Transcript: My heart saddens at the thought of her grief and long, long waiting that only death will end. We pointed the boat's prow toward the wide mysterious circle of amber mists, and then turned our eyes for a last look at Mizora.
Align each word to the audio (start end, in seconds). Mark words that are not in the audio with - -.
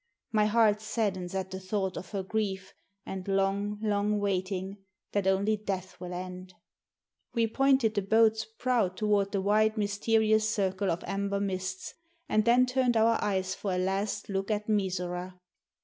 My 0.31 0.45
heart 0.47 0.81
saddens 0.81 1.35
at 1.35 1.51
the 1.51 1.59
thought 1.59 1.95
of 1.95 2.09
her 2.09 2.23
grief 2.23 2.73
and 3.05 3.27
long, 3.27 3.77
long 3.83 4.17
waiting 4.19 4.77
that 5.11 5.27
only 5.27 5.55
death 5.57 5.99
will 5.99 6.11
end. 6.11 6.55
We 7.35 7.45
pointed 7.45 7.93
the 7.93 8.01
boat's 8.01 8.43
prow 8.57 8.87
toward 8.87 9.31
the 9.31 9.41
wide 9.41 9.77
mysterious 9.77 10.49
circle 10.49 10.89
of 10.89 11.03
amber 11.05 11.39
mists, 11.39 11.93
and 12.27 12.45
then 12.45 12.65
turned 12.65 12.97
our 12.97 13.23
eyes 13.23 13.53
for 13.53 13.73
a 13.75 13.77
last 13.77 14.27
look 14.27 14.49
at 14.49 14.67
Mizora. 14.67 15.37